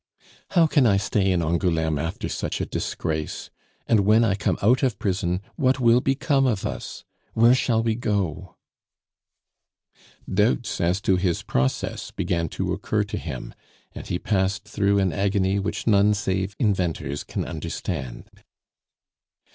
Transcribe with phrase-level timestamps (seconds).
[0.57, 3.51] "How can I stay in Angouleme after such a disgrace?
[3.85, 7.03] And when I come out of prison, what will become of us?
[7.35, 8.55] Where shall we go?"
[10.27, 13.53] Doubts as to his process began to occur to him,
[13.93, 18.27] and he passed through an agony which none save inventors can understand.